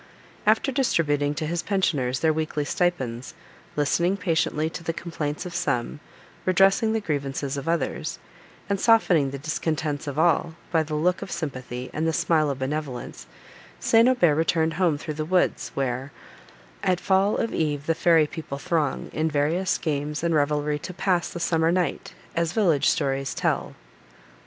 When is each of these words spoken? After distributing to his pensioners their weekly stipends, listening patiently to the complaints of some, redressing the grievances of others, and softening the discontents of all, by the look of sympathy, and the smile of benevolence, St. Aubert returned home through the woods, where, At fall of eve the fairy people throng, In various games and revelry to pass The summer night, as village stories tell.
After 0.47 0.71
distributing 0.71 1.35
to 1.35 1.45
his 1.45 1.61
pensioners 1.61 2.21
their 2.21 2.33
weekly 2.33 2.65
stipends, 2.65 3.35
listening 3.75 4.17
patiently 4.17 4.67
to 4.67 4.83
the 4.83 4.93
complaints 4.93 5.45
of 5.45 5.53
some, 5.53 5.99
redressing 6.43 6.93
the 6.93 6.99
grievances 6.99 7.55
of 7.55 7.69
others, 7.69 8.17
and 8.67 8.79
softening 8.79 9.29
the 9.29 9.37
discontents 9.37 10.07
of 10.07 10.17
all, 10.17 10.55
by 10.71 10.81
the 10.81 10.95
look 10.95 11.21
of 11.21 11.29
sympathy, 11.29 11.91
and 11.93 12.07
the 12.07 12.13
smile 12.13 12.49
of 12.49 12.57
benevolence, 12.57 13.27
St. 13.79 14.09
Aubert 14.09 14.33
returned 14.33 14.73
home 14.73 14.97
through 14.97 15.13
the 15.13 15.23
woods, 15.23 15.69
where, 15.75 16.11
At 16.81 16.99
fall 16.99 17.37
of 17.37 17.53
eve 17.53 17.85
the 17.85 17.93
fairy 17.93 18.25
people 18.25 18.57
throng, 18.57 19.11
In 19.13 19.29
various 19.29 19.77
games 19.77 20.23
and 20.23 20.33
revelry 20.33 20.79
to 20.79 20.95
pass 20.95 21.29
The 21.29 21.39
summer 21.39 21.71
night, 21.71 22.15
as 22.35 22.53
village 22.53 22.89
stories 22.89 23.35
tell. 23.35 23.75